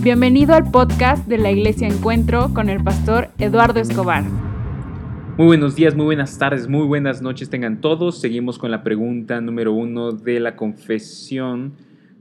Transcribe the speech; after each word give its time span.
Bienvenido 0.00 0.54
al 0.54 0.70
podcast 0.70 1.26
de 1.26 1.38
la 1.38 1.50
Iglesia 1.50 1.88
Encuentro 1.88 2.54
con 2.54 2.68
el 2.68 2.82
pastor 2.84 3.30
Eduardo 3.36 3.80
Escobar. 3.80 4.22
Muy 5.36 5.46
buenos 5.48 5.74
días, 5.74 5.96
muy 5.96 6.04
buenas 6.04 6.38
tardes, 6.38 6.68
muy 6.68 6.86
buenas 6.86 7.20
noches 7.20 7.50
tengan 7.50 7.80
todos. 7.80 8.20
Seguimos 8.20 8.58
con 8.58 8.70
la 8.70 8.84
pregunta 8.84 9.40
número 9.40 9.72
uno 9.72 10.12
de 10.12 10.38
la 10.38 10.54
confesión, 10.54 11.72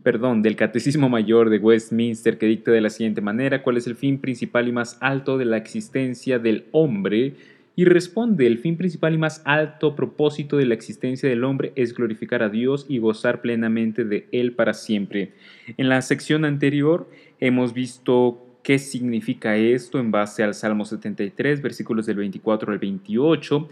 perdón, 0.01 0.41
del 0.41 0.55
Catecismo 0.55 1.07
Mayor 1.07 1.51
de 1.51 1.59
Westminster 1.59 2.39
que 2.39 2.47
dicta 2.47 2.71
de 2.71 2.81
la 2.81 2.89
siguiente 2.89 3.21
manera, 3.21 3.61
¿cuál 3.61 3.77
es 3.77 3.85
el 3.85 3.95
fin 3.95 4.17
principal 4.17 4.67
y 4.67 4.71
más 4.71 4.97
alto 4.99 5.37
de 5.37 5.45
la 5.45 5.57
existencia 5.57 6.39
del 6.39 6.65
hombre? 6.71 7.35
y 7.79 7.85
responde, 7.85 8.47
el 8.47 8.57
fin 8.57 8.75
principal 8.75 9.13
y 9.13 9.19
más 9.19 9.43
alto 9.45 9.95
propósito 9.95 10.57
de 10.57 10.65
la 10.65 10.73
existencia 10.73 11.29
del 11.29 11.43
hombre 11.43 11.73
es 11.75 11.93
glorificar 11.93 12.41
a 12.41 12.49
Dios 12.49 12.87
y 12.89 12.97
gozar 12.97 13.39
plenamente 13.39 14.03
de 14.03 14.27
Él 14.31 14.53
para 14.53 14.73
siempre. 14.73 15.33
En 15.77 15.87
la 15.87 16.01
sección 16.01 16.43
anterior 16.43 17.07
hemos 17.39 17.73
visto 17.73 18.59
qué 18.63 18.79
significa 18.79 19.55
esto 19.55 19.99
en 19.99 20.11
base 20.11 20.43
al 20.43 20.53
Salmo 20.53 20.85
73, 20.85 21.61
versículos 21.61 22.05
del 22.05 22.17
24 22.17 22.71
al 22.71 22.79
28, 22.79 23.67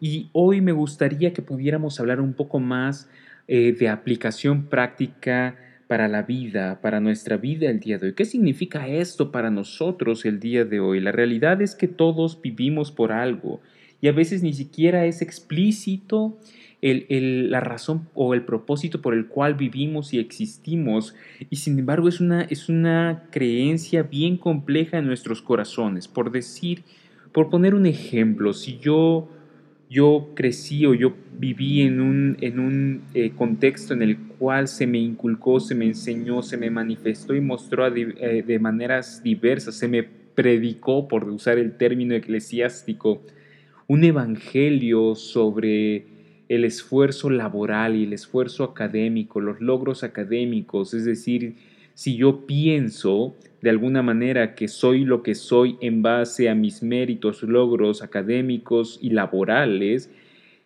y 0.00 0.30
hoy 0.32 0.60
me 0.60 0.72
gustaría 0.72 1.32
que 1.32 1.42
pudiéramos 1.42 2.00
hablar 2.00 2.20
un 2.20 2.32
poco 2.32 2.60
más 2.60 3.10
eh, 3.46 3.72
de 3.72 3.88
aplicación 3.88 4.66
práctica 4.66 5.56
para 5.88 6.06
la 6.06 6.22
vida, 6.22 6.80
para 6.80 7.00
nuestra 7.00 7.36
vida 7.36 7.68
el 7.70 7.80
día 7.80 7.98
de 7.98 8.08
hoy. 8.08 8.14
¿Qué 8.14 8.24
significa 8.24 8.86
esto 8.86 9.32
para 9.32 9.50
nosotros 9.50 10.24
el 10.24 10.38
día 10.38 10.64
de 10.64 10.80
hoy? 10.80 11.00
La 11.00 11.12
realidad 11.12 11.60
es 11.62 11.74
que 11.74 11.88
todos 11.88 12.40
vivimos 12.40 12.92
por 12.92 13.10
algo 13.10 13.60
y 14.00 14.08
a 14.08 14.12
veces 14.12 14.42
ni 14.42 14.52
siquiera 14.52 15.06
es 15.06 15.22
explícito 15.22 16.38
la 16.80 17.60
razón 17.60 18.08
o 18.14 18.34
el 18.34 18.42
propósito 18.42 19.02
por 19.02 19.14
el 19.14 19.26
cual 19.26 19.54
vivimos 19.54 20.14
y 20.14 20.18
existimos 20.20 21.14
y 21.50 21.56
sin 21.56 21.78
embargo 21.78 22.08
es 22.08 22.20
una, 22.20 22.42
es 22.42 22.68
una 22.68 23.24
creencia 23.30 24.04
bien 24.04 24.36
compleja 24.36 24.98
en 24.98 25.06
nuestros 25.06 25.42
corazones. 25.42 26.06
Por 26.06 26.30
decir, 26.30 26.84
por 27.32 27.50
poner 27.50 27.74
un 27.74 27.86
ejemplo, 27.86 28.52
si 28.52 28.78
yo 28.78 29.28
yo 29.90 30.32
crecí 30.34 30.84
o 30.84 30.94
yo 30.94 31.14
viví 31.38 31.82
en 31.82 32.00
un, 32.00 32.36
en 32.40 32.58
un 32.58 33.02
eh, 33.14 33.32
contexto 33.34 33.94
en 33.94 34.02
el 34.02 34.18
cual 34.18 34.68
se 34.68 34.86
me 34.86 34.98
inculcó, 34.98 35.60
se 35.60 35.74
me 35.74 35.86
enseñó, 35.86 36.42
se 36.42 36.56
me 36.56 36.70
manifestó 36.70 37.34
y 37.34 37.40
mostró 37.40 37.86
eh, 37.86 38.44
de 38.46 38.58
maneras 38.58 39.22
diversas, 39.22 39.76
se 39.76 39.88
me 39.88 40.02
predicó, 40.02 41.08
por 41.08 41.24
usar 41.24 41.58
el 41.58 41.76
término 41.76 42.14
eclesiástico, 42.14 43.22
un 43.86 44.04
evangelio 44.04 45.14
sobre 45.14 46.04
el 46.48 46.64
esfuerzo 46.64 47.30
laboral 47.30 47.96
y 47.96 48.04
el 48.04 48.12
esfuerzo 48.12 48.64
académico, 48.64 49.40
los 49.40 49.60
logros 49.60 50.02
académicos, 50.02 50.94
es 50.94 51.04
decir, 51.04 51.56
si 51.94 52.16
yo 52.16 52.46
pienso 52.46 53.36
de 53.60 53.70
alguna 53.70 54.02
manera 54.02 54.54
que 54.54 54.68
soy 54.68 55.04
lo 55.04 55.22
que 55.22 55.34
soy 55.34 55.76
en 55.80 56.00
base 56.00 56.48
a 56.48 56.54
mis 56.54 56.82
méritos, 56.82 57.42
logros 57.42 58.02
académicos 58.02 58.98
y 59.02 59.10
laborales, 59.10 60.10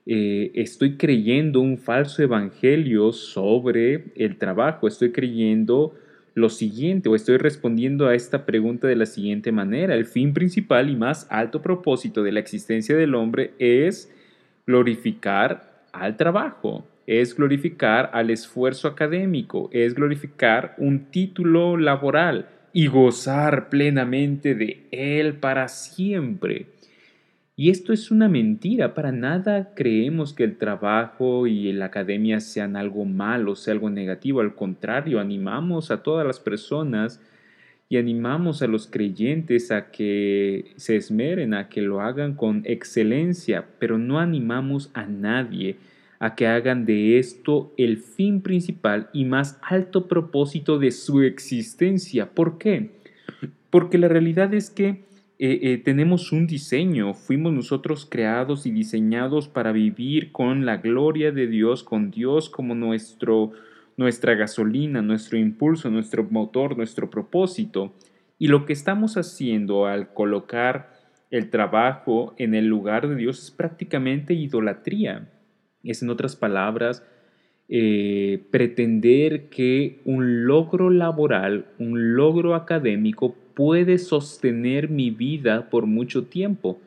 eh, 0.04 0.50
estoy 0.54 0.96
creyendo 0.96 1.60
un 1.60 1.78
falso 1.78 2.22
evangelio 2.22 3.12
sobre 3.12 4.12
el 4.16 4.36
trabajo, 4.36 4.86
estoy 4.86 5.10
creyendo 5.12 5.94
lo 6.34 6.48
siguiente 6.48 7.08
o 7.08 7.14
estoy 7.14 7.36
respondiendo 7.36 8.06
a 8.06 8.14
esta 8.14 8.44
pregunta 8.46 8.86
de 8.86 8.96
la 8.96 9.06
siguiente 9.06 9.52
manera. 9.52 9.94
El 9.94 10.06
fin 10.06 10.32
principal 10.32 10.90
y 10.90 10.96
más 10.96 11.26
alto 11.30 11.62
propósito 11.62 12.22
de 12.22 12.32
la 12.32 12.40
existencia 12.40 12.96
del 12.96 13.14
hombre 13.14 13.52
es 13.58 14.12
glorificar 14.66 15.71
al 15.92 16.16
trabajo 16.16 16.86
es 17.06 17.36
glorificar 17.36 18.10
al 18.12 18.30
esfuerzo 18.30 18.88
académico, 18.88 19.68
es 19.72 19.94
glorificar 19.94 20.74
un 20.78 21.06
título 21.10 21.76
laboral 21.76 22.48
y 22.72 22.86
gozar 22.86 23.68
plenamente 23.68 24.54
de 24.54 24.86
él 24.90 25.34
para 25.34 25.68
siempre. 25.68 26.66
Y 27.54 27.70
esto 27.70 27.92
es 27.92 28.10
una 28.10 28.28
mentira, 28.28 28.94
para 28.94 29.12
nada 29.12 29.74
creemos 29.74 30.32
que 30.32 30.44
el 30.44 30.56
trabajo 30.56 31.46
y 31.46 31.70
la 31.72 31.86
academia 31.86 32.40
sean 32.40 32.76
algo 32.76 33.04
malo, 33.04 33.56
sea 33.56 33.74
algo 33.74 33.90
negativo, 33.90 34.40
al 34.40 34.54
contrario, 34.54 35.20
animamos 35.20 35.90
a 35.90 36.02
todas 36.02 36.26
las 36.26 36.40
personas 36.40 37.20
y 37.92 37.98
animamos 37.98 38.62
a 38.62 38.68
los 38.68 38.86
creyentes 38.86 39.70
a 39.70 39.90
que 39.90 40.72
se 40.76 40.96
esmeren, 40.96 41.52
a 41.52 41.68
que 41.68 41.82
lo 41.82 42.00
hagan 42.00 42.36
con 42.36 42.62
excelencia, 42.64 43.66
pero 43.78 43.98
no 43.98 44.18
animamos 44.18 44.90
a 44.94 45.04
nadie 45.04 45.76
a 46.18 46.34
que 46.34 46.46
hagan 46.46 46.86
de 46.86 47.18
esto 47.18 47.74
el 47.76 47.98
fin 47.98 48.40
principal 48.40 49.10
y 49.12 49.26
más 49.26 49.60
alto 49.60 50.08
propósito 50.08 50.78
de 50.78 50.90
su 50.90 51.20
existencia. 51.20 52.30
¿Por 52.30 52.56
qué? 52.56 52.92
Porque 53.68 53.98
la 53.98 54.08
realidad 54.08 54.54
es 54.54 54.70
que 54.70 54.86
eh, 54.88 55.04
eh, 55.38 55.82
tenemos 55.84 56.32
un 56.32 56.46
diseño, 56.46 57.12
fuimos 57.12 57.52
nosotros 57.52 58.06
creados 58.08 58.64
y 58.64 58.70
diseñados 58.70 59.48
para 59.48 59.70
vivir 59.70 60.32
con 60.32 60.64
la 60.64 60.78
gloria 60.78 61.30
de 61.30 61.46
Dios, 61.46 61.82
con 61.82 62.10
Dios 62.10 62.48
como 62.48 62.74
nuestro, 62.74 63.52
nuestra 63.96 64.34
gasolina, 64.34 65.02
nuestro 65.02 65.38
impulso, 65.38 65.90
nuestro 65.90 66.24
motor, 66.24 66.76
nuestro 66.76 67.10
propósito. 67.10 67.94
Y 68.38 68.48
lo 68.48 68.66
que 68.66 68.72
estamos 68.72 69.16
haciendo 69.16 69.86
al 69.86 70.12
colocar 70.12 70.92
el 71.30 71.50
trabajo 71.50 72.34
en 72.38 72.54
el 72.54 72.66
lugar 72.66 73.08
de 73.08 73.16
Dios 73.16 73.42
es 73.42 73.50
prácticamente 73.50 74.34
idolatría. 74.34 75.28
Es 75.82 76.02
en 76.02 76.10
otras 76.10 76.36
palabras, 76.36 77.04
eh, 77.68 78.44
pretender 78.50 79.48
que 79.48 80.00
un 80.04 80.46
logro 80.46 80.90
laboral, 80.90 81.66
un 81.78 82.14
logro 82.14 82.54
académico 82.54 83.34
puede 83.54 83.98
sostener 83.98 84.90
mi 84.90 85.10
vida 85.10 85.70
por 85.70 85.86
mucho 85.86 86.24
tiempo, 86.24 86.80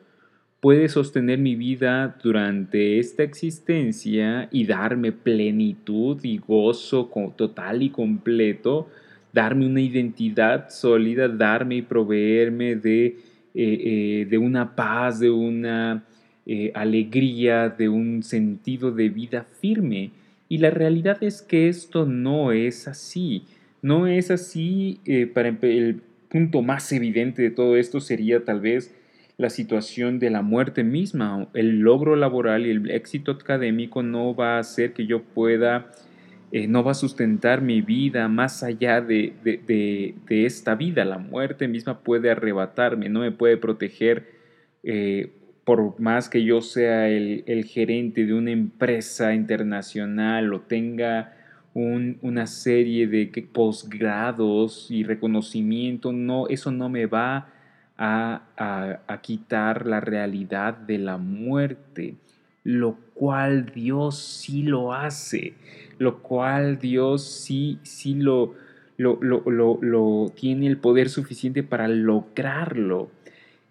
puede 0.66 0.88
sostener 0.88 1.38
mi 1.38 1.54
vida 1.54 2.16
durante 2.20 2.98
esta 2.98 3.22
existencia 3.22 4.48
y 4.50 4.66
darme 4.66 5.12
plenitud 5.12 6.18
y 6.24 6.38
gozo 6.38 7.08
total 7.36 7.84
y 7.84 7.90
completo, 7.90 8.90
darme 9.32 9.64
una 9.64 9.80
identidad 9.80 10.68
sólida, 10.70 11.28
darme 11.28 11.76
y 11.76 11.82
proveerme 11.82 12.74
de, 12.74 13.06
eh, 13.06 13.14
eh, 13.54 14.26
de 14.28 14.38
una 14.38 14.74
paz, 14.74 15.20
de 15.20 15.30
una 15.30 16.04
eh, 16.46 16.72
alegría, 16.74 17.68
de 17.68 17.88
un 17.88 18.24
sentido 18.24 18.90
de 18.90 19.08
vida 19.08 19.46
firme. 19.60 20.10
Y 20.48 20.58
la 20.58 20.70
realidad 20.70 21.22
es 21.22 21.42
que 21.42 21.68
esto 21.68 22.06
no 22.06 22.50
es 22.50 22.88
así. 22.88 23.44
No 23.82 24.08
es 24.08 24.32
así. 24.32 24.98
Para 25.32 25.50
el 25.62 26.00
punto 26.28 26.60
más 26.60 26.90
evidente 26.90 27.40
de 27.42 27.50
todo 27.52 27.76
esto 27.76 28.00
sería 28.00 28.44
tal 28.44 28.58
vez 28.58 28.92
la 29.38 29.50
situación 29.50 30.18
de 30.18 30.30
la 30.30 30.42
muerte 30.42 30.84
misma. 30.84 31.48
El 31.54 31.80
logro 31.80 32.16
laboral 32.16 32.66
y 32.66 32.70
el 32.70 32.90
éxito 32.90 33.32
académico 33.32 34.02
no 34.02 34.34
va 34.34 34.56
a 34.56 34.60
hacer 34.60 34.92
que 34.92 35.06
yo 35.06 35.22
pueda, 35.22 35.90
eh, 36.52 36.66
no 36.66 36.82
va 36.82 36.92
a 36.92 36.94
sustentar 36.94 37.60
mi 37.60 37.80
vida 37.82 38.28
más 38.28 38.62
allá 38.62 39.00
de, 39.00 39.34
de, 39.44 40.14
de, 40.26 40.46
esta 40.46 40.74
vida. 40.74 41.04
La 41.04 41.18
muerte 41.18 41.68
misma 41.68 42.00
puede 42.00 42.30
arrebatarme, 42.30 43.08
no 43.08 43.20
me 43.20 43.32
puede 43.32 43.56
proteger 43.56 44.36
por 45.66 45.98
más 45.98 46.28
que 46.28 46.44
yo 46.44 46.60
sea 46.60 47.08
el, 47.08 47.64
gerente 47.64 48.24
de 48.24 48.32
una 48.32 48.52
empresa 48.52 49.34
internacional 49.34 50.54
o 50.54 50.60
tenga 50.60 51.34
una 51.74 52.46
serie 52.46 53.08
de 53.08 53.26
posgrados 53.52 54.88
y 54.92 55.02
reconocimiento, 55.02 56.12
no, 56.12 56.46
eso 56.48 56.70
no 56.70 56.88
me 56.88 57.06
va 57.06 57.52
a, 57.98 58.42
a, 59.06 59.20
quitar 59.22 59.86
la 59.86 60.00
realidad 60.00 60.74
de 60.74 60.98
la 60.98 61.16
muerte, 61.16 62.14
lo 62.64 62.96
cual 63.14 63.72
Dios 63.74 64.18
sí 64.18 64.62
lo 64.62 64.92
hace, 64.92 65.54
lo 65.98 66.18
cual 66.18 66.78
Dios 66.78 67.24
sí, 67.24 67.78
sí 67.82 68.14
lo, 68.14 68.54
lo, 68.98 69.18
lo, 69.20 69.78
lo 69.80 70.32
tiene 70.34 70.66
el 70.66 70.76
poder 70.76 71.08
suficiente 71.08 71.62
para 71.62 71.88
lograrlo. 71.88 73.10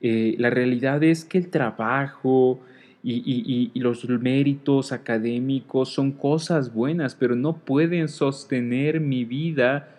Eh, 0.02 0.36
la 0.40 0.50
realidad 0.50 1.04
es 1.04 1.26
que 1.26 1.38
el 1.38 1.50
trabajo 1.50 2.60
y, 3.08 3.72
los 3.76 4.08
méritos 4.10 4.92
académicos 4.92 5.90
son 5.90 6.12
cosas 6.12 6.74
buenas, 6.74 7.14
pero 7.14 7.36
no 7.36 7.58
pueden 7.58 8.08
sostener 8.08 9.00
mi 9.00 9.26
vida 9.26 9.90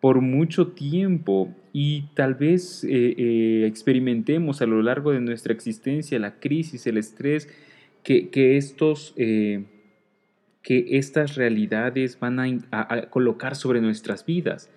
por 0.00 0.20
mucho 0.20 0.68
tiempo 0.68 1.48
y 1.78 2.04
tal 2.14 2.36
vez 2.36 2.84
eh, 2.84 2.88
eh, 3.18 3.66
experimentemos 3.66 4.62
a 4.62 4.66
lo 4.66 4.80
largo 4.80 5.12
de 5.12 5.20
nuestra 5.20 5.52
existencia 5.52 6.18
la 6.18 6.40
crisis, 6.40 6.86
el 6.86 6.96
estrés, 6.96 7.50
que, 8.02 8.56
estos, 8.56 9.12
que 9.16 9.66
estas 10.62 11.34
realidades 11.34 12.18
van 12.18 12.64
a 12.70 13.10
colocar 13.10 13.56
sobre 13.56 13.82
nuestras 13.82 14.24
vidas. 14.24 14.70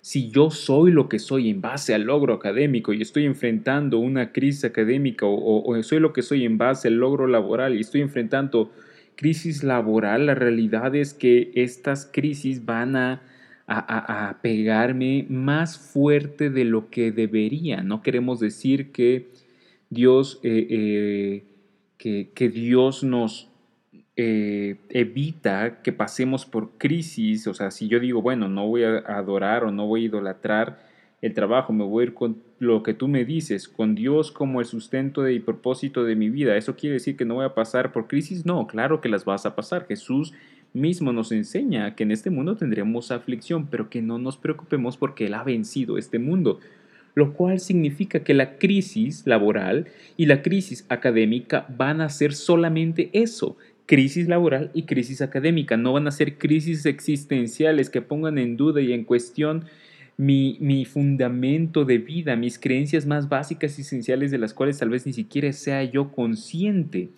Si 0.00 0.30
yo 0.30 0.50
soy 0.50 0.90
lo 0.90 1.08
que 1.08 1.20
soy 1.20 1.50
en 1.50 1.60
base 1.60 1.94
al 1.94 2.02
logro 2.02 2.34
académico 2.34 2.92
y 2.92 3.00
estoy 3.00 3.26
enfrentando 3.26 4.00
una 4.00 4.32
crisis 4.32 4.64
académica 4.64 5.26
o, 5.26 5.80
soy 5.84 6.00
lo 6.00 6.12
que 6.12 6.22
soy 6.22 6.44
en 6.44 6.58
base 6.58 6.88
al 6.88 6.94
logro 6.94 7.28
laboral 7.28 7.76
y 7.76 7.80
estoy 7.82 8.00
enfrentando 8.00 8.72
crisis 9.14 9.62
laboral, 9.62 10.26
la 10.26 10.34
realidad 10.34 10.96
es 10.96 11.14
que 11.14 11.52
estas 11.54 12.10
crisis 12.12 12.64
van 12.64 12.96
a, 12.96 13.22
a, 13.72 14.38
pegarme 14.42 15.26
más 15.28 15.78
fuerte 15.78 16.50
de 16.50 16.64
lo 16.64 16.90
que 16.90 17.12
debería. 17.12 17.82
No 17.82 18.02
queremos 18.02 18.40
decir 18.40 18.90
que 18.90 19.28
Dios, 19.90 20.40
eh, 20.42 21.44
eh, 21.98 22.26
que, 22.34 22.48
Dios 22.48 23.04
nos 23.04 23.48
eh, 24.16 24.76
evita 24.88 25.82
que 25.82 25.92
pasemos 25.92 26.46
por 26.46 26.78
crisis. 26.78 27.46
O 27.46 27.54
sea, 27.54 27.70
si 27.70 27.86
yo 27.86 28.00
digo, 28.00 28.22
bueno, 28.22 28.48
no 28.48 28.66
voy 28.66 28.82
a 28.82 28.98
adorar 28.98 29.64
o 29.64 29.70
no 29.70 29.86
voy 29.86 30.02
a 30.02 30.06
idolatrar 30.06 30.90
el 31.22 31.34
trabajo, 31.34 31.72
me 31.72 31.84
voy 31.84 32.02
a 32.02 32.06
ir 32.06 32.14
con 32.14 32.42
lo 32.58 32.82
que 32.82 32.94
tú 32.94 33.06
me 33.06 33.24
dices, 33.24 33.68
con 33.68 33.94
Dios 33.94 34.32
como 34.32 34.60
el 34.60 34.66
sustento 34.66 35.28
y 35.28 35.38
propósito 35.38 36.04
de 36.04 36.16
mi 36.16 36.30
vida. 36.30 36.56
¿Eso 36.56 36.76
quiere 36.76 36.94
decir 36.94 37.16
que 37.16 37.24
no 37.24 37.34
voy 37.34 37.44
a 37.44 37.54
pasar 37.54 37.92
por 37.92 38.08
crisis? 38.08 38.46
No, 38.46 38.66
claro 38.66 39.00
que 39.00 39.08
las 39.08 39.24
vas 39.24 39.46
a 39.46 39.54
pasar. 39.54 39.86
Jesús 39.86 40.32
mismo 40.72 41.12
nos 41.12 41.32
enseña 41.32 41.94
que 41.94 42.04
en 42.04 42.10
este 42.10 42.30
mundo 42.30 42.56
tendremos 42.56 43.10
aflicción, 43.10 43.66
pero 43.66 43.90
que 43.90 44.02
no 44.02 44.18
nos 44.18 44.36
preocupemos 44.36 44.96
porque 44.96 45.26
Él 45.26 45.34
ha 45.34 45.44
vencido 45.44 45.98
este 45.98 46.18
mundo, 46.18 46.60
lo 47.14 47.32
cual 47.32 47.60
significa 47.60 48.20
que 48.20 48.34
la 48.34 48.58
crisis 48.58 49.26
laboral 49.26 49.86
y 50.16 50.26
la 50.26 50.42
crisis 50.42 50.86
académica 50.88 51.66
van 51.76 52.00
a 52.00 52.08
ser 52.08 52.32
solamente 52.32 53.10
eso, 53.12 53.56
crisis 53.86 54.28
laboral 54.28 54.70
y 54.72 54.84
crisis 54.84 55.20
académica, 55.20 55.76
no 55.76 55.92
van 55.92 56.06
a 56.06 56.12
ser 56.12 56.38
crisis 56.38 56.86
existenciales 56.86 57.90
que 57.90 58.02
pongan 58.02 58.38
en 58.38 58.56
duda 58.56 58.80
y 58.80 58.92
en 58.92 59.04
cuestión 59.04 59.64
mi, 60.16 60.58
mi, 60.60 60.84
fundamento 60.84 61.84
de 61.84 61.98
vida, 61.98 62.36
mis 62.36 62.58
creencias 62.58 63.06
más 63.06 63.28
básicas 63.28 63.78
y 63.78 63.82
esenciales 63.82 64.30
de 64.30 64.38
las 64.38 64.52
cuales 64.52 64.78
tal 64.78 64.90
vez 64.90 65.06
ni 65.06 65.14
siquiera 65.14 65.52
sea 65.52 65.82
yo 65.82 66.12
consciente 66.12 67.08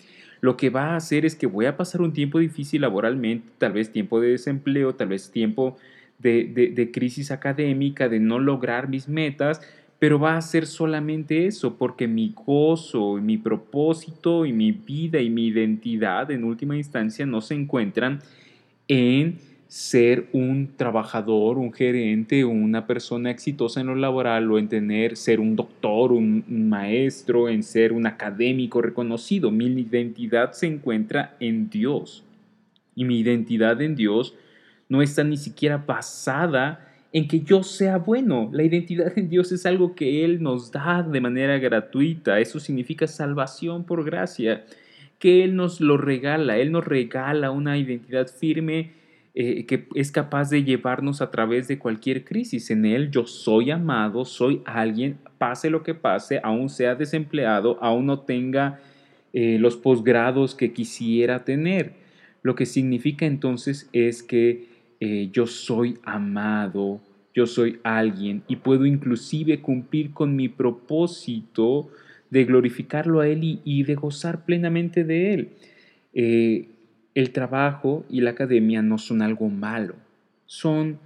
lo 0.43 0.57
que 0.57 0.71
va 0.71 0.93
a 0.93 0.97
hacer 0.97 1.25
es 1.25 1.37
que 1.37 1.47
voy 1.47 1.67
a 1.67 1.77
pasar 1.77 2.03
un 2.03 2.13
tiempo 2.13 2.41
difícil 2.41 2.81
laboralmente, 2.81 3.49
tal 3.59 3.73
vez 3.73 3.93
tiempo 3.93 4.21
de 4.21 4.31
desempleo, 4.31 4.93
tal 4.97 5.09
vez 5.09 5.31
tiempo 5.31 5.79
de, 6.19 6.91
crisis 6.93 7.31
académica, 7.31 8.09
de 8.09 8.19
no 8.19 8.41
lograr 8.41 8.89
mis 8.89 9.09
metas, 9.09 9.61
pero 10.01 10.19
va 10.19 10.37
a 10.37 10.43
ser 10.43 10.67
solamente 10.67 11.47
eso, 11.47 11.79
porque 11.79 12.09
mi 12.09 12.35
gozo, 12.35 13.19
mi 13.23 13.39
propósito 13.39 14.45
y 14.45 14.53
mi 14.53 14.73
vida 14.73 15.21
y 15.21 15.31
mi 15.31 15.47
identidad 15.47 16.29
en 16.33 16.43
última 16.43 16.77
instancia 16.77 17.25
no 17.25 17.41
se 17.41 17.55
encuentran 17.55 18.21
en 18.89 19.39
ser 19.73 20.27
un 20.35 20.77
trabajador, 20.77 21.57
un 21.57 21.73
gerente, 21.73 22.45
una 22.45 22.87
persona 22.87 23.31
exitosa 23.31 23.81
en 23.81 23.87
lo 23.87 23.95
laboral 23.95 24.53
o 24.53 24.59
en 24.59 24.69
tener, 24.69 25.17
ser 25.17 25.41
un 25.41 25.57
doctor, 25.57 26.13
un, 26.13 26.45
maestro, 26.69 27.49
en 27.49 27.63
ser 27.63 27.95
un 27.95 28.07
académico 28.07 28.83
reconocido. 28.83 29.51
Mi 29.51 29.65
identidad 29.65 30.53
se 30.53 30.67
encuentra 30.67 31.37
en 31.41 31.71
Dios. 31.71 32.23
Y 32.95 33.07
mi 33.07 33.19
identidad 33.21 33.81
en 33.81 33.97
Dios 33.97 34.35
no 34.91 35.01
está 35.01 35.25
ni 35.25 35.39
siquiera 35.39 35.79
basada 35.79 36.87
en 37.11 37.27
que 37.27 37.41
yo 37.41 37.63
sea 37.63 37.97
bueno. 37.97 38.51
La 38.53 38.65
identidad 38.65 39.19
en 39.19 39.31
Dios 39.31 39.53
es 39.53 39.65
algo 39.65 39.95
que 39.95 40.23
Él 40.23 40.43
nos 40.43 40.71
da 40.71 41.03
de 41.03 41.21
manera 41.23 41.59
gratuita. 41.59 42.41
Eso 42.41 42.61
significa 42.61 43.07
salvación 43.07 43.85
por 43.85 44.05
gracia, 44.05 44.67
que 45.19 45.45
Él 45.45 45.57
nos 45.57 45.81
lo 45.81 45.97
regala. 45.97 46.59
Él 46.59 46.73
nos 46.73 46.85
regala 46.85 47.51
una 47.51 47.79
identidad 47.79 48.29
firme 48.29 49.01
eh, 49.35 49.65
que 49.65 49.87
es 49.95 50.13
capaz 50.13 50.51
de 50.51 50.63
llevarnos 50.63 51.23
a 51.23 51.31
través 51.31 51.67
de 51.67 51.79
cualquier 51.79 52.23
crisis. 52.23 52.71
En 52.71 52.85
Él 52.85 53.11
yo 53.11 53.27
soy 53.27 53.71
amado, 53.71 54.27
soy 54.27 54.61
alguien, 54.67 55.17
pase 55.39 55.71
lo 55.71 55.83
que 55.83 55.95
pase, 55.95 56.39
aún 56.43 56.69
sea 56.69 56.95
desempleado, 56.97 57.79
aún 57.81 58.05
no 58.05 58.21
tenga 58.21 58.81
eh, 59.33 59.57
los 59.59 59.79
posgrados 59.79 60.55
que 60.55 60.75
quisiera 60.75 61.47
tener. 61.47 61.95
Lo 62.43 62.55
que 62.55 62.67
significa 62.67 63.25
entonces 63.25 63.89
es 63.95 64.23
que 64.23 64.67
eh, 65.01 65.31
yo 65.33 65.47
soy 65.47 65.97
amado, 66.03 67.01
yo 67.35 67.47
soy 67.47 67.81
alguien 67.85 68.43
y 68.49 68.57
puedo 68.57 68.85
inclusive 68.85 69.63
cumplir 69.63 70.13
con 70.13 70.37
mi 70.37 70.51
propósito 70.51 71.89
de 72.29 72.45
glorificarlo 72.45 73.21
a 73.21 73.29
Él 73.29 73.61
y, 73.65 73.83
de 73.85 73.95
gozar 73.95 74.45
plenamente 74.45 75.05
de 75.05 75.33
Él 75.33 76.69
el 77.15 77.33
trabajo 77.33 78.05
y 78.09 78.21
la 78.21 78.31
academia 78.31 78.83
no 78.83 78.99
son 78.99 79.23
algo 79.23 79.49
malo, 79.49 79.95
son 80.47 80.99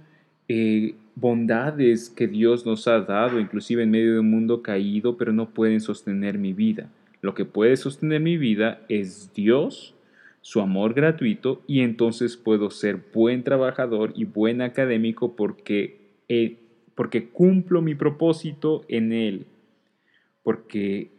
eh, 0.47 0.95
bondades 1.15 2.09
que 2.09 2.27
Dios 2.27 2.65
nos 2.65 2.87
ha 2.87 3.01
dado, 3.01 3.39
inclusive 3.39 3.83
en 3.83 3.91
medio 3.91 4.13
de 4.13 4.19
un 4.19 4.29
mundo 4.29 4.61
caído, 4.61 5.17
pero 5.17 5.33
no 5.33 5.49
pueden 5.49 5.81
sostener 5.81 6.37
mi 6.37 6.53
vida. 6.53 6.89
Lo 7.21 7.33
que 7.33 7.45
puede 7.45 7.75
sostener 7.75 8.21
mi 8.21 8.37
vida 8.37 8.81
es 8.87 9.33
Dios, 9.33 9.95
su 10.41 10.61
amor 10.61 10.93
gratuito, 10.93 11.61
y 11.67 11.81
entonces 11.81 12.37
puedo 12.37 12.69
ser 12.69 13.01
buen 13.13 13.43
trabajador 13.43 14.13
y 14.15 14.25
buen 14.25 14.61
académico 14.61 15.35
porque, 15.35 15.97
eh, 16.29 16.57
porque 16.95 17.29
cumplo 17.29 17.81
mi 17.81 17.95
propósito 17.95 18.85
en 18.87 19.11
Él, 19.11 19.45
porque 20.43 21.09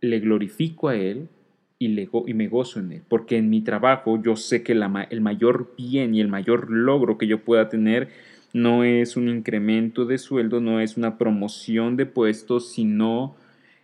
le 0.00 0.18
glorifico 0.18 0.88
a 0.88 0.96
Él 0.96 1.28
y, 1.86 2.08
y 2.26 2.34
me 2.34 2.48
gozo 2.48 2.80
en 2.80 2.92
él, 2.92 3.02
porque 3.08 3.36
en 3.36 3.50
mi 3.50 3.60
trabajo 3.60 4.20
yo 4.22 4.36
sé 4.36 4.62
que 4.62 4.72
el 4.72 5.20
mayor 5.20 5.74
bien 5.76 6.14
y 6.14 6.20
el 6.20 6.28
mayor 6.28 6.70
logro 6.70 7.18
que 7.18 7.26
yo 7.26 7.42
pueda 7.42 7.68
tener 7.68 8.08
no 8.52 8.84
es 8.84 9.16
un 9.16 9.28
incremento 9.28 10.04
de 10.04 10.18
sueldo, 10.18 10.60
no 10.60 10.80
es 10.80 10.96
una 10.96 11.16
promoción 11.18 11.96
de 11.96 12.06
puestos, 12.06 12.72
sino 12.72 13.34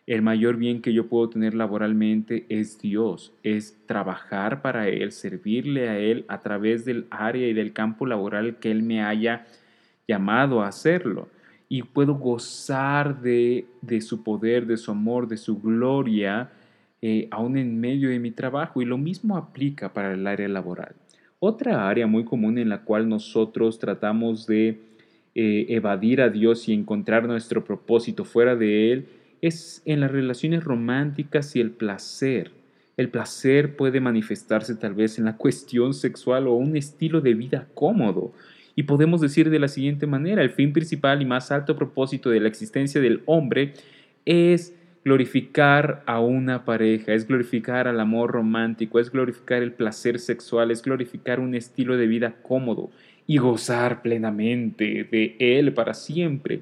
el 0.06 0.22
mayor 0.22 0.56
bien 0.56 0.80
que 0.80 0.92
yo 0.92 1.06
puedo 1.08 1.28
tener 1.28 1.54
laboralmente 1.54 2.46
es 2.48 2.80
Dios, 2.80 3.34
es 3.42 3.76
trabajar 3.86 4.62
para 4.62 4.88
Él, 4.88 5.12
servirle 5.12 5.88
a 5.88 5.98
Él 5.98 6.24
a 6.28 6.40
través 6.40 6.84
del 6.84 7.06
área 7.10 7.46
y 7.46 7.52
del 7.52 7.72
campo 7.72 8.06
laboral 8.06 8.56
que 8.58 8.70
Él 8.70 8.82
me 8.82 9.02
haya 9.02 9.46
llamado 10.06 10.62
a 10.62 10.68
hacerlo. 10.68 11.28
Y 11.68 11.82
puedo 11.82 12.14
gozar 12.14 13.20
de, 13.20 13.66
de 13.82 14.00
su 14.00 14.22
poder, 14.22 14.66
de 14.66 14.78
su 14.78 14.90
amor, 14.90 15.28
de 15.28 15.36
su 15.36 15.60
gloria, 15.60 16.50
eh, 17.00 17.28
aún 17.30 17.56
en 17.56 17.80
medio 17.80 18.10
de 18.10 18.18
mi 18.18 18.30
trabajo 18.30 18.82
y 18.82 18.84
lo 18.84 18.98
mismo 18.98 19.36
aplica 19.36 19.92
para 19.92 20.14
el 20.14 20.26
área 20.26 20.48
laboral. 20.48 20.94
Otra 21.40 21.88
área 21.88 22.06
muy 22.06 22.24
común 22.24 22.58
en 22.58 22.68
la 22.68 22.82
cual 22.82 23.08
nosotros 23.08 23.78
tratamos 23.78 24.46
de 24.46 24.80
eh, 25.34 25.66
evadir 25.68 26.20
a 26.20 26.30
Dios 26.30 26.68
y 26.68 26.72
encontrar 26.72 27.28
nuestro 27.28 27.64
propósito 27.64 28.24
fuera 28.24 28.56
de 28.56 28.92
Él 28.92 29.06
es 29.40 29.82
en 29.84 30.00
las 30.00 30.10
relaciones 30.10 30.64
románticas 30.64 31.54
y 31.54 31.60
el 31.60 31.70
placer. 31.70 32.50
El 32.96 33.10
placer 33.10 33.76
puede 33.76 34.00
manifestarse 34.00 34.74
tal 34.74 34.94
vez 34.94 35.18
en 35.18 35.26
la 35.26 35.36
cuestión 35.36 35.94
sexual 35.94 36.48
o 36.48 36.54
un 36.54 36.76
estilo 36.76 37.20
de 37.20 37.34
vida 37.34 37.68
cómodo. 37.74 38.32
Y 38.74 38.82
podemos 38.84 39.20
decir 39.20 39.50
de 39.50 39.60
la 39.60 39.68
siguiente 39.68 40.08
manera, 40.08 40.42
el 40.42 40.50
fin 40.50 40.72
principal 40.72 41.22
y 41.22 41.24
más 41.24 41.52
alto 41.52 41.76
propósito 41.76 42.30
de 42.30 42.40
la 42.40 42.48
existencia 42.48 43.00
del 43.00 43.22
hombre 43.26 43.74
es 44.24 44.74
glorificar 45.04 46.02
a 46.06 46.20
una 46.20 46.64
pareja, 46.64 47.14
es 47.14 47.26
glorificar 47.26 47.88
al 47.88 48.00
amor 48.00 48.32
romántico, 48.32 49.00
es 49.00 49.10
glorificar 49.10 49.62
el 49.62 49.72
placer 49.72 50.18
sexual, 50.18 50.70
es 50.70 50.82
glorificar 50.82 51.40
un 51.40 51.54
estilo 51.54 51.96
de 51.96 52.06
vida 52.06 52.34
cómodo 52.42 52.90
y 53.26 53.38
gozar 53.38 54.02
plenamente 54.02 55.06
de 55.10 55.36
él 55.38 55.72
para 55.72 55.94
siempre. 55.94 56.60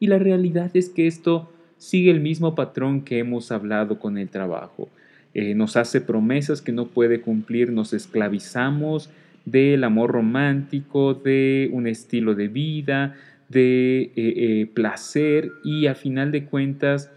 Y 0.00 0.06
la 0.06 0.18
realidad 0.18 0.70
es 0.74 0.90
que 0.90 1.06
esto 1.06 1.50
sigue 1.76 2.10
el 2.10 2.20
mismo 2.20 2.54
patrón 2.54 3.02
que 3.02 3.18
hemos 3.18 3.50
hablado 3.50 3.98
con 3.98 4.18
el 4.18 4.28
trabajo. 4.28 4.88
Eh, 5.34 5.54
nos 5.54 5.76
hace 5.76 6.00
promesas 6.00 6.62
que 6.62 6.72
no 6.72 6.86
puede 6.86 7.20
cumplir, 7.20 7.70
nos 7.70 7.92
esclavizamos 7.92 9.10
del 9.44 9.84
amor 9.84 10.10
romántico, 10.12 11.14
de 11.14 11.70
un 11.72 11.86
estilo 11.86 12.34
de 12.34 12.48
vida, 12.48 13.14
de 13.48 14.00
eh, 14.00 14.12
eh, 14.16 14.70
placer 14.72 15.50
y 15.64 15.86
a 15.86 15.94
final 15.94 16.32
de 16.32 16.44
cuentas 16.44 17.10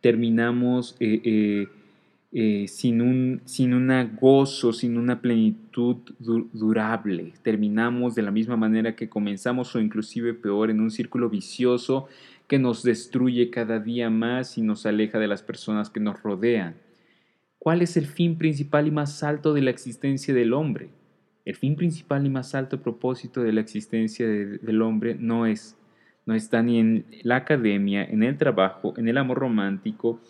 terminamos 0.00 0.96
eh, 1.00 1.20
eh, 1.24 1.68
eh, 2.32 2.68
sin, 2.68 3.00
un, 3.00 3.40
sin 3.44 3.74
una 3.74 4.04
gozo, 4.04 4.72
sin 4.72 4.96
una 4.96 5.20
plenitud 5.20 5.96
durable. 6.18 7.32
Terminamos 7.42 8.14
de 8.14 8.22
la 8.22 8.30
misma 8.30 8.56
manera 8.56 8.96
que 8.96 9.08
comenzamos 9.08 9.74
o 9.74 9.80
inclusive 9.80 10.34
peor 10.34 10.70
en 10.70 10.80
un 10.80 10.90
círculo 10.90 11.28
vicioso 11.28 12.08
que 12.46 12.58
nos 12.58 12.82
destruye 12.82 13.50
cada 13.50 13.78
día 13.78 14.10
más 14.10 14.58
y 14.58 14.62
nos 14.62 14.86
aleja 14.86 15.18
de 15.18 15.28
las 15.28 15.42
personas 15.42 15.90
que 15.90 16.00
nos 16.00 16.22
rodean. 16.22 16.74
¿Cuál 17.58 17.82
es 17.82 17.96
el 17.96 18.06
fin 18.06 18.38
principal 18.38 18.86
y 18.86 18.90
más 18.90 19.22
alto 19.22 19.52
de 19.52 19.62
la 19.62 19.70
existencia 19.70 20.32
del 20.32 20.52
hombre? 20.52 20.88
El 21.44 21.56
fin 21.56 21.76
principal 21.76 22.24
y 22.26 22.30
más 22.30 22.54
alto 22.54 22.80
propósito 22.80 23.42
de 23.42 23.52
la 23.52 23.60
existencia 23.60 24.26
del 24.26 24.82
hombre 24.82 25.16
no 25.18 25.46
es 25.46 25.76
no 26.26 26.34
está 26.34 26.62
ni 26.62 26.78
en 26.78 27.06
la 27.22 27.36
academia, 27.36 28.04
en 28.04 28.22
el 28.22 28.36
trabajo, 28.36 28.94
en 28.96 29.08
el 29.08 29.18
amor 29.18 29.38
romántico 29.38 30.20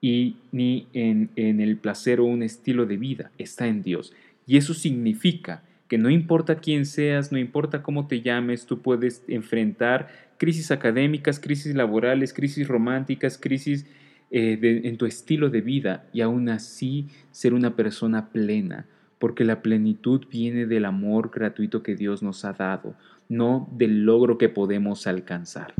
y 0.00 0.36
ni 0.52 0.86
en, 0.92 1.30
el 1.36 1.76
placer 1.76 2.20
o 2.20 2.24
un 2.24 2.42
estilo 2.42 2.86
de 2.86 2.96
vida, 2.96 3.30
está 3.38 3.66
en 3.66 3.82
Dios. 3.82 4.12
Y 4.46 4.56
eso 4.56 4.74
significa 4.74 5.62
que 5.88 5.96
no 5.96 6.10
importa 6.10 6.56
quién 6.56 6.86
seas, 6.86 7.32
no 7.32 7.38
importa 7.38 7.82
cómo 7.82 8.06
te 8.06 8.20
llames, 8.20 8.66
tú 8.66 8.82
puedes 8.82 9.24
enfrentar 9.28 10.08
crisis 10.38 10.70
académicas, 10.70 11.38
crisis 11.40 11.74
laborales, 11.74 12.32
crisis 12.32 12.68
románticas, 12.68 13.38
crisis 13.38 13.86
eh, 14.30 14.58
en 14.84 14.96
tu 14.96 15.06
estilo 15.06 15.48
de 15.48 15.60
vida 15.60 16.06
y 16.12 16.20
aún 16.20 16.48
así 16.48 17.06
ser 17.30 17.54
una 17.54 17.76
persona 17.76 18.30
plena, 18.30 18.86
porque 19.24 19.46
la 19.46 19.62
plenitud 19.62 20.26
viene 20.30 20.66
del 20.66 20.84
amor 20.84 21.30
gratuito 21.30 21.82
que 21.82 21.96
Dios 21.96 22.22
nos 22.22 22.44
ha 22.44 22.52
dado, 22.52 22.94
no 23.26 23.66
del 23.72 24.04
logro 24.04 24.36
que 24.36 24.50
podemos 24.50 25.06
alcanzar. 25.06 25.72